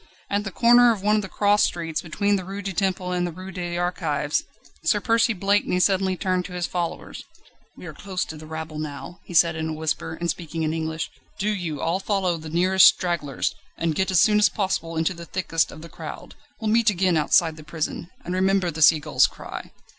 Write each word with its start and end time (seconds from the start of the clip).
At 0.31 0.45
the 0.45 0.51
corner 0.51 0.91
of 0.91 1.03
one 1.03 1.15
of 1.17 1.21
the 1.21 1.29
cross 1.29 1.61
streets, 1.63 2.01
between 2.01 2.35
the 2.35 2.43
Rue 2.43 2.63
du 2.63 2.73
Temple 2.73 3.11
and 3.11 3.27
the 3.27 3.31
Rue 3.31 3.51
des 3.51 3.77
Archives, 3.77 4.43
Sir 4.83 4.99
Percy 4.99 5.31
Blakeney 5.31 5.79
suddenly 5.79 6.17
turned 6.17 6.43
to 6.45 6.53
his 6.53 6.65
followers: 6.65 7.23
"We 7.77 7.85
are 7.85 7.93
close 7.93 8.25
to 8.25 8.35
the 8.35 8.47
rabble 8.47 8.79
now," 8.79 9.19
he 9.25 9.35
said 9.35 9.55
in 9.55 9.69
a 9.69 9.73
whisper, 9.73 10.17
and 10.19 10.27
speaking 10.27 10.63
in 10.63 10.73
English; 10.73 11.11
"do 11.37 11.49
you 11.49 11.81
all 11.81 11.99
follow 11.99 12.37
the 12.37 12.49
nearest 12.49 12.87
stragglers, 12.87 13.53
and 13.77 13.93
get 13.93 14.09
as 14.09 14.19
soon 14.19 14.39
as 14.39 14.49
possible 14.49 14.97
into 14.97 15.13
the 15.13 15.25
thickest 15.27 15.71
of 15.71 15.83
the 15.83 15.87
crowd. 15.87 16.33
We'll 16.59 16.71
meet 16.71 16.89
again 16.89 17.15
outside 17.15 17.55
the 17.55 17.63
prison 17.63 18.09
and 18.25 18.33
remember 18.33 18.71
the 18.71 18.81
sea 18.81 18.99
gull's 19.01 19.27
cry." 19.27 19.69